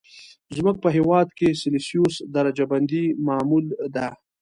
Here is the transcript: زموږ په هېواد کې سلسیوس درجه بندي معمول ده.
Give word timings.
زموږ 0.55 0.75
په 0.83 0.89
هېواد 0.97 1.27
کې 1.37 1.57
سلسیوس 1.61 2.15
درجه 2.35 2.65
بندي 2.71 3.03
معمول 3.27 3.65
ده. 3.95 4.07